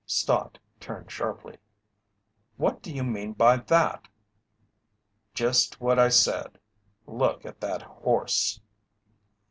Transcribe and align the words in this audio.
Stott 0.07 0.57
turned 0.79 1.11
sharply. 1.11 1.57
"What 2.57 2.81
do 2.81 2.91
you 2.91 3.03
mean 3.03 3.33
by 3.33 3.57
that?" 3.57 4.07
"Just 5.35 5.79
what 5.79 5.99
I 5.99 6.09
said. 6.09 6.57
Look 7.05 7.45
at 7.45 7.61
that 7.61 7.83
horse!" 7.83 8.59